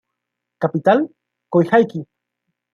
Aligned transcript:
Capital: 0.59 1.09
Coyhaique. 1.51 2.01